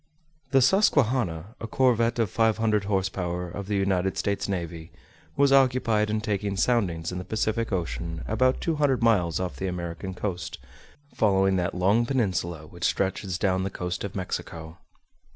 The 0.49 0.63
Susquehanna, 0.63 1.53
a 1.59 1.67
corvette 1.67 2.17
of 2.17 2.31
500 2.31 2.85
horse 2.85 3.07
power, 3.07 3.47
of 3.51 3.67
the 3.67 3.75
United 3.75 4.17
States 4.17 4.49
navy, 4.49 4.91
was 5.35 5.51
occupied 5.51 6.09
in 6.09 6.21
taking 6.21 6.57
soundings 6.57 7.11
in 7.11 7.19
the 7.19 7.23
Pacific 7.23 7.71
Ocean 7.71 8.23
about 8.27 8.61
200 8.61 9.03
miles 9.03 9.39
off 9.39 9.57
the 9.57 9.67
American 9.67 10.15
coast, 10.15 10.57
following 11.13 11.55
that 11.57 11.75
long 11.75 12.07
peninsula 12.07 12.65
which 12.65 12.83
stretches 12.85 13.37
down 13.37 13.61
the 13.61 13.69
coast 13.69 14.03
of 14.03 14.15
Mexico. 14.15 14.79